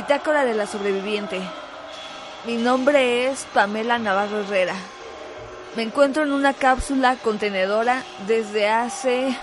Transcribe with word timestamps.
Bitácora 0.00 0.46
de 0.46 0.54
la 0.54 0.66
sobreviviente. 0.66 1.42
Mi 2.46 2.56
nombre 2.56 3.26
es 3.26 3.46
Pamela 3.52 3.98
Navarro 3.98 4.40
Herrera. 4.40 4.74
Me 5.76 5.82
encuentro 5.82 6.22
en 6.22 6.32
una 6.32 6.54
cápsula 6.54 7.16
contenedora 7.16 8.02
desde 8.26 8.66
hace... 8.70 9.36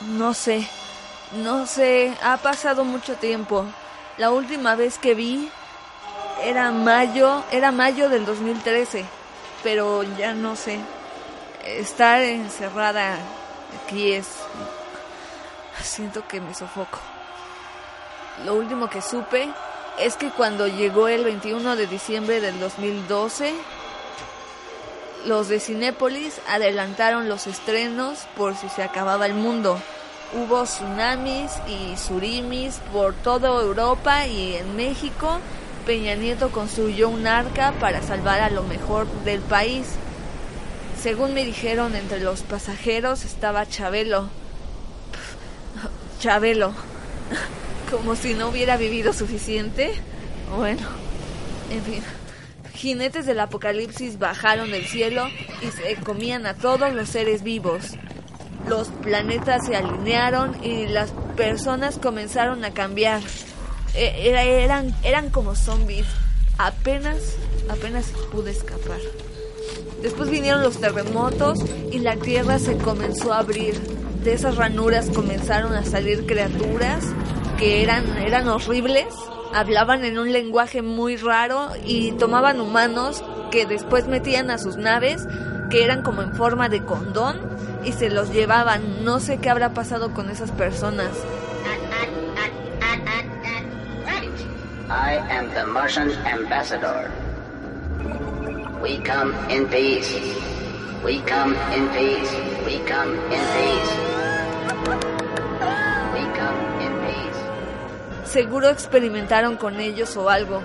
No 0.00 0.34
sé, 0.34 0.68
no 1.44 1.64
sé, 1.64 2.12
ha 2.24 2.38
pasado 2.38 2.84
mucho 2.84 3.14
tiempo. 3.14 3.64
La 4.18 4.32
última 4.32 4.74
vez 4.74 4.98
que 4.98 5.14
vi 5.14 5.48
era 6.42 6.72
mayo, 6.72 7.44
era 7.52 7.70
mayo 7.70 8.08
del 8.08 8.26
2013, 8.26 9.04
pero 9.62 10.02
ya 10.18 10.34
no 10.34 10.56
sé. 10.56 10.80
Estar 11.66 12.22
encerrada 12.22 13.18
aquí 13.82 14.12
es... 14.12 14.26
Siento 15.82 16.26
que 16.26 16.40
me 16.40 16.54
sofoco. 16.54 16.98
Lo 18.44 18.54
último 18.54 18.88
que 18.88 19.02
supe 19.02 19.48
es 19.98 20.16
que 20.16 20.30
cuando 20.30 20.66
llegó 20.66 21.08
el 21.08 21.24
21 21.24 21.76
de 21.76 21.86
diciembre 21.86 22.40
del 22.40 22.58
2012, 22.58 23.54
los 25.26 25.48
de 25.48 25.60
Cinépolis 25.60 26.40
adelantaron 26.48 27.28
los 27.28 27.46
estrenos 27.46 28.26
por 28.36 28.56
si 28.56 28.68
se 28.68 28.82
acababa 28.82 29.26
el 29.26 29.34
mundo. 29.34 29.80
Hubo 30.34 30.64
tsunamis 30.64 31.52
y 31.68 31.96
surimis 31.96 32.80
por 32.92 33.14
toda 33.14 33.48
Europa 33.48 34.26
y 34.26 34.56
en 34.56 34.76
México 34.76 35.40
Peña 35.86 36.16
Nieto 36.16 36.50
construyó 36.50 37.08
un 37.08 37.28
arca 37.28 37.72
para 37.78 38.02
salvar 38.02 38.40
a 38.40 38.50
lo 38.50 38.64
mejor 38.64 39.06
del 39.24 39.40
país. 39.40 39.86
Según 41.02 41.34
me 41.34 41.44
dijeron, 41.44 41.94
entre 41.94 42.20
los 42.20 42.42
pasajeros 42.42 43.24
estaba 43.24 43.66
Chabelo. 43.66 44.28
Chabelo. 46.20 46.72
Como 47.90 48.16
si 48.16 48.34
no 48.34 48.48
hubiera 48.48 48.76
vivido 48.76 49.12
suficiente. 49.12 49.92
Bueno, 50.56 50.86
en 51.70 51.82
fin. 51.82 52.02
Jinetes 52.74 53.26
del 53.26 53.40
apocalipsis 53.40 54.18
bajaron 54.18 54.70
del 54.70 54.84
cielo 54.86 55.28
y 55.62 55.66
se 55.70 55.96
comían 55.96 56.46
a 56.46 56.54
todos 56.54 56.92
los 56.92 57.08
seres 57.08 57.42
vivos. 57.42 57.92
Los 58.68 58.88
planetas 58.88 59.66
se 59.66 59.76
alinearon 59.76 60.62
y 60.64 60.86
las 60.86 61.10
personas 61.36 61.98
comenzaron 61.98 62.64
a 62.64 62.72
cambiar. 62.72 63.22
E, 63.94 64.30
eran, 64.62 64.94
eran 65.04 65.30
como 65.30 65.54
zombies. 65.54 66.06
Apenas, 66.58 67.36
apenas 67.68 68.06
pude 68.32 68.50
escapar. 68.50 68.98
Después 70.02 70.30
vinieron 70.30 70.62
los 70.62 70.78
terremotos 70.78 71.58
y 71.90 71.98
la 71.98 72.16
tierra 72.16 72.58
se 72.58 72.76
comenzó 72.76 73.32
a 73.32 73.38
abrir. 73.38 73.80
De 74.22 74.32
esas 74.32 74.56
ranuras 74.56 75.10
comenzaron 75.10 75.72
a 75.74 75.84
salir 75.84 76.26
criaturas 76.26 77.04
que 77.58 77.82
eran, 77.82 78.04
eran 78.18 78.48
horribles, 78.48 79.06
hablaban 79.54 80.04
en 80.04 80.18
un 80.18 80.32
lenguaje 80.32 80.82
muy 80.82 81.16
raro 81.16 81.68
y 81.84 82.12
tomaban 82.12 82.60
humanos 82.60 83.22
que 83.50 83.66
después 83.66 84.06
metían 84.06 84.50
a 84.50 84.58
sus 84.58 84.76
naves, 84.76 85.26
que 85.70 85.84
eran 85.84 86.02
como 86.02 86.22
en 86.22 86.34
forma 86.34 86.68
de 86.68 86.84
condón, 86.84 87.40
y 87.84 87.92
se 87.92 88.10
los 88.10 88.32
llevaban. 88.32 89.04
No 89.04 89.20
sé 89.20 89.38
qué 89.38 89.48
habrá 89.48 89.72
pasado 89.72 90.12
con 90.12 90.28
esas 90.28 90.50
personas. 90.50 91.10
I 94.88 95.18
am 95.30 95.50
the 95.52 95.64
Martian 95.64 96.10
ambassador. 96.26 97.10
We 98.82 98.98
come 98.98 99.34
in 99.50 99.66
peace. 99.68 100.12
We 101.04 101.20
come 101.20 101.54
in 101.74 101.88
peace. 101.90 102.30
We 102.64 102.78
come 102.86 103.14
in 103.32 103.42
peace. 103.54 103.92
We 106.12 106.22
come 106.36 106.60
in 106.80 106.92
peace. 107.00 107.38
Seguro 108.24 108.68
experimentaron 108.68 109.56
con 109.56 109.80
ellos 109.80 110.16
o 110.16 110.28
algo. 110.28 110.60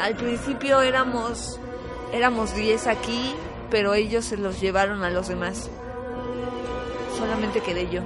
Al 0.00 0.14
principio 0.14 0.82
éramos 0.82 1.60
éramos 2.12 2.54
10 2.54 2.86
aquí, 2.88 3.34
pero 3.70 3.94
ellos 3.94 4.24
se 4.24 4.36
los 4.36 4.60
llevaron 4.60 5.04
a 5.04 5.10
los 5.10 5.28
demás. 5.28 5.70
Solamente 7.16 7.60
quedé 7.60 7.88
yo. 7.88 8.02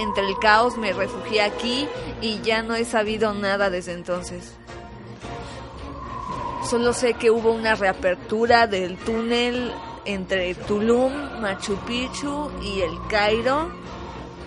Entre 0.00 0.26
el 0.26 0.38
caos 0.38 0.78
me 0.78 0.92
refugié 0.92 1.42
aquí 1.42 1.88
y 2.22 2.40
ya 2.42 2.62
no 2.62 2.74
he 2.74 2.84
sabido 2.84 3.34
nada 3.34 3.70
desde 3.70 3.92
entonces. 3.92 4.54
Solo 6.70 6.92
sé 6.92 7.14
que 7.14 7.30
hubo 7.32 7.50
una 7.50 7.74
reapertura 7.74 8.66
del 8.68 8.96
túnel 8.98 9.72
entre 10.04 10.54
Tulum, 10.54 11.40
Machu 11.40 11.76
Picchu 11.78 12.48
y 12.62 12.80
el 12.82 12.92
Cairo. 13.08 13.66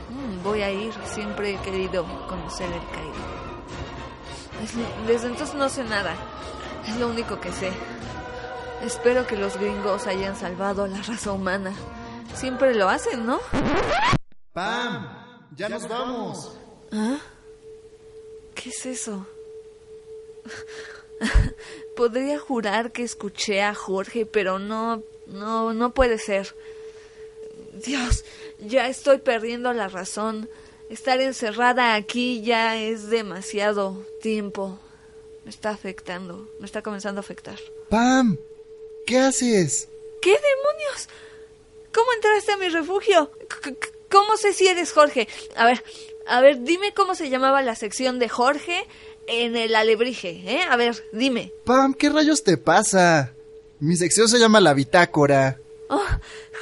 Mm, 0.10 0.42
voy 0.44 0.62
a 0.62 0.72
ir, 0.72 0.94
siempre 1.06 1.54
he 1.56 1.58
querido 1.58 2.06
conocer 2.30 2.68
el 2.72 2.80
Cairo. 2.92 3.14
Es- 4.64 5.06
Desde 5.08 5.28
entonces 5.28 5.54
no 5.56 5.68
sé 5.68 5.84
nada, 5.84 6.16
es 6.88 6.96
lo 6.96 7.10
único 7.10 7.42
que 7.42 7.52
sé. 7.52 7.72
Espero 8.82 9.28
que 9.28 9.36
los 9.36 9.58
gringos 9.58 10.08
hayan 10.08 10.36
salvado 10.38 10.86
a 10.86 10.88
la 10.88 11.02
raza 11.02 11.32
humana. 11.34 11.74
Siempre 12.36 12.74
lo 12.74 12.88
hacen, 12.90 13.26
¿no? 13.26 13.40
Pam, 14.54 15.08
ya 15.56 15.68
nos 15.68 15.88
vamos. 15.90 16.58
¿Ah? 16.92 17.18
¿Qué 18.56 18.70
es 18.70 18.86
eso? 18.86 19.26
Podría 21.96 22.40
jurar 22.40 22.92
que 22.92 23.04
escuché 23.04 23.62
a 23.62 23.74
Jorge, 23.76 24.26
pero 24.26 24.60
no, 24.60 25.04
no, 25.28 25.74
no 25.74 25.94
puede 25.94 26.18
ser. 26.18 26.56
Dios, 27.74 28.24
ya 28.60 28.88
estoy 28.88 29.18
perdiendo 29.20 29.74
la 29.74 29.88
razón. 29.88 30.50
Estar 30.90 31.20
encerrada 31.22 31.96
aquí 31.96 32.42
ya 32.42 32.78
es 32.80 33.10
demasiado 33.10 34.06
tiempo. 34.22 34.80
Me 35.44 35.50
está 35.50 35.72
afectando, 35.72 36.48
me 36.60 36.66
está 36.66 36.82
comenzando 36.82 37.20
a 37.20 37.24
afectar. 37.24 37.60
Pam, 37.90 38.38
¿qué 39.06 39.18
haces? 39.20 39.90
¿Qué 40.22 40.32
demonios? 40.32 41.10
¿Cómo 41.94 42.12
entraste 42.14 42.54
a 42.54 42.58
mi 42.58 42.70
refugio? 42.70 43.30
C- 43.62 43.72
c- 43.72 43.92
¿Cómo 44.10 44.38
sé 44.38 44.54
si 44.54 44.68
eres 44.68 44.92
Jorge? 44.92 45.28
A 45.56 45.66
ver, 45.66 45.84
a 46.28 46.42
ver, 46.42 46.62
dime 46.64 46.94
cómo 46.94 47.16
se 47.16 47.30
llamaba 47.30 47.62
la 47.62 47.76
sección 47.76 48.20
de 48.20 48.30
Jorge 48.30 48.86
en 49.28 49.56
el 49.56 49.76
alebrije, 49.76 50.42
¿eh? 50.46 50.62
A 50.70 50.76
ver, 50.76 51.04
dime. 51.14 51.52
Pam, 51.66 51.94
¿qué 51.94 52.10
rayos 52.10 52.44
te 52.44 52.58
pasa? 52.58 53.34
Mi 53.80 53.96
sección 53.96 54.28
se 54.30 54.40
llama 54.40 54.60
La 54.60 54.74
Bitácora. 54.74 55.60
Oh, 55.90 56.02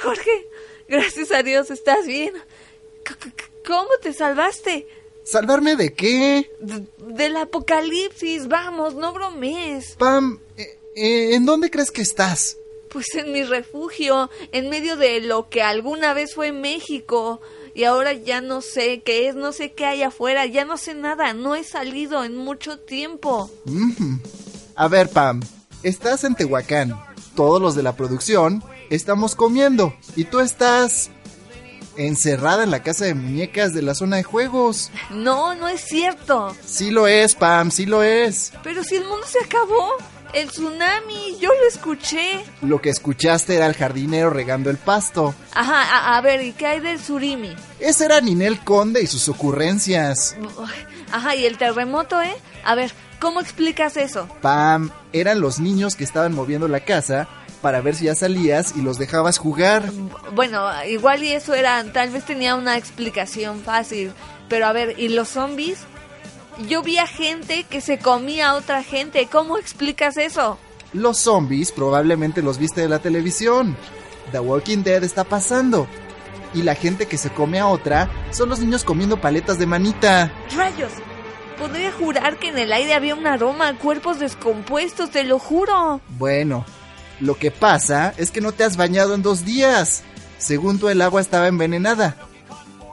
Jorge, 0.02 0.48
gracias 0.88 1.30
a 1.32 1.42
Dios 1.42 1.70
estás 1.70 2.06
bien. 2.06 2.32
C- 3.06 3.14
c- 3.14 3.32
¿Cómo 3.66 3.88
te 4.00 4.12
salvaste? 4.12 4.86
¿Salvarme 5.24 5.76
de 5.76 5.92
qué? 5.94 6.50
D- 6.60 6.84
del 7.14 7.36
apocalipsis, 7.36 8.48
vamos, 8.48 8.94
no 8.94 9.12
bromees. 9.12 9.94
Pam, 9.98 10.40
eh, 10.56 10.78
eh, 10.96 11.34
¿en 11.34 11.46
dónde 11.46 11.70
crees 11.70 11.90
que 11.90 12.02
estás? 12.02 12.56
Pues 12.90 13.14
en 13.14 13.32
mi 13.32 13.42
refugio, 13.44 14.28
en 14.50 14.68
medio 14.68 14.96
de 14.96 15.20
lo 15.20 15.48
que 15.48 15.62
alguna 15.62 16.12
vez 16.12 16.34
fue 16.34 16.52
México. 16.52 17.40
Y 17.74 17.84
ahora 17.84 18.12
ya 18.12 18.40
no 18.40 18.60
sé 18.60 19.02
qué 19.02 19.28
es, 19.28 19.34
no 19.34 19.52
sé 19.52 19.72
qué 19.72 19.86
hay 19.86 20.02
afuera, 20.02 20.44
ya 20.46 20.64
no 20.64 20.76
sé 20.76 20.94
nada, 20.94 21.32
no 21.32 21.54
he 21.54 21.64
salido 21.64 22.24
en 22.24 22.36
mucho 22.36 22.78
tiempo. 22.78 23.50
A 24.74 24.88
ver, 24.88 25.08
Pam, 25.08 25.40
estás 25.82 26.24
en 26.24 26.34
Tehuacán. 26.34 26.94
Todos 27.34 27.62
los 27.62 27.74
de 27.74 27.82
la 27.82 27.96
producción 27.96 28.62
estamos 28.90 29.34
comiendo. 29.34 29.94
Y 30.16 30.24
tú 30.24 30.40
estás 30.40 31.10
encerrada 31.96 32.62
en 32.64 32.70
la 32.70 32.82
casa 32.82 33.04
de 33.04 33.14
muñecas 33.14 33.74
de 33.74 33.82
la 33.82 33.94
zona 33.94 34.16
de 34.16 34.22
juegos. 34.22 34.90
No, 35.10 35.54
no 35.54 35.68
es 35.68 35.80
cierto. 35.80 36.54
Sí 36.64 36.90
lo 36.90 37.06
es, 37.06 37.34
Pam, 37.34 37.70
sí 37.70 37.86
lo 37.86 38.02
es. 38.02 38.52
Pero 38.62 38.84
si 38.84 38.96
el 38.96 39.04
mundo 39.04 39.26
se 39.26 39.38
acabó, 39.44 39.96
el 40.32 40.48
tsunami, 40.48 41.36
yo 41.40 41.48
lo 41.48 41.68
escuché. 41.68 42.44
Lo 42.62 42.80
que 42.80 42.90
escuchaste 42.90 43.56
era 43.56 43.66
el 43.66 43.74
jardinero 43.74 44.30
regando 44.30 44.70
el 44.70 44.76
pasto. 44.78 45.34
Ajá, 45.54 45.82
a, 45.82 46.16
a 46.16 46.20
ver, 46.20 46.42
¿y 46.42 46.52
qué 46.52 46.66
hay 46.66 46.80
del 46.80 47.00
surimi? 47.00 47.54
Ese 47.80 48.04
era 48.06 48.20
Ninel 48.20 48.60
Conde 48.60 49.02
y 49.02 49.06
sus 49.06 49.28
ocurrencias. 49.28 50.36
Ajá, 51.10 51.34
¿y 51.36 51.44
el 51.44 51.58
terremoto, 51.58 52.20
eh? 52.22 52.34
A 52.64 52.74
ver, 52.74 52.92
¿cómo 53.20 53.40
explicas 53.40 53.96
eso? 53.96 54.28
Pam, 54.40 54.90
eran 55.12 55.40
los 55.40 55.60
niños 55.60 55.96
que 55.96 56.04
estaban 56.04 56.34
moviendo 56.34 56.68
la 56.68 56.80
casa 56.80 57.28
para 57.60 57.80
ver 57.80 57.94
si 57.94 58.06
ya 58.06 58.14
salías 58.14 58.74
y 58.76 58.82
los 58.82 58.98
dejabas 58.98 59.38
jugar. 59.38 59.84
Bueno, 60.34 60.66
igual 60.88 61.22
y 61.22 61.32
eso 61.32 61.54
era, 61.54 61.84
tal 61.92 62.10
vez 62.10 62.24
tenía 62.24 62.56
una 62.56 62.76
explicación 62.76 63.60
fácil. 63.62 64.12
Pero 64.48 64.66
a 64.66 64.72
ver, 64.72 64.98
¿y 64.98 65.08
los 65.08 65.28
zombies? 65.28 65.78
Yo 66.68 66.82
vi 66.82 66.98
a 66.98 67.06
gente 67.06 67.64
que 67.64 67.80
se 67.80 67.98
comía 67.98 68.50
a 68.50 68.54
otra 68.54 68.82
gente. 68.82 69.26
¿Cómo 69.30 69.58
explicas 69.58 70.16
eso? 70.16 70.58
Los 70.92 71.18
zombies 71.18 71.72
probablemente 71.72 72.42
los 72.42 72.58
viste 72.58 72.82
de 72.82 72.88
la 72.88 72.98
televisión. 72.98 73.76
The 74.30 74.40
Walking 74.40 74.82
Dead 74.82 75.02
está 75.02 75.24
pasando. 75.24 75.86
Y 76.54 76.62
la 76.62 76.74
gente 76.74 77.06
que 77.06 77.16
se 77.16 77.30
come 77.30 77.58
a 77.58 77.66
otra 77.66 78.10
son 78.30 78.50
los 78.50 78.60
niños 78.60 78.84
comiendo 78.84 79.20
paletas 79.20 79.58
de 79.58 79.66
manita. 79.66 80.30
¡Rayos! 80.54 80.92
Podría 81.58 81.92
jurar 81.92 82.38
que 82.38 82.48
en 82.48 82.58
el 82.58 82.72
aire 82.72 82.92
había 82.94 83.14
un 83.14 83.26
aroma 83.26 83.68
a 83.68 83.78
cuerpos 83.78 84.18
descompuestos, 84.18 85.10
te 85.10 85.24
lo 85.24 85.38
juro. 85.38 86.00
Bueno, 86.18 86.64
Lo 87.20 87.36
que 87.36 87.50
pasa 87.52 88.12
es 88.16 88.30
que 88.32 88.40
no 88.40 88.50
te 88.52 88.64
has 88.64 88.76
bañado 88.76 89.14
en 89.14 89.22
dos 89.22 89.44
días. 89.44 90.02
Según 90.38 90.78
tú, 90.80 90.88
el 90.88 91.00
agua 91.00 91.20
estaba 91.20 91.46
envenenada. 91.46 92.16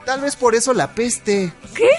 Tal 0.05 0.21
vez 0.21 0.35
por 0.35 0.53
eso 0.55 0.73
la 0.73 0.93
peste. 0.93 1.51
¿Qué? 1.73 1.89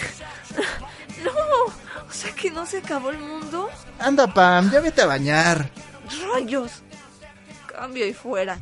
Que 2.41 2.51
no 2.51 2.65
se 2.65 2.79
acabó 2.79 3.11
el 3.11 3.19
mundo. 3.19 3.69
Anda, 3.99 4.27
Pam, 4.33 4.71
ya 4.71 4.81
vete 4.81 5.03
a 5.03 5.07
bañar. 5.07 5.71
Rayos. 6.33 6.83
Cambio 7.67 8.07
y 8.07 8.15
fuera. 8.15 8.59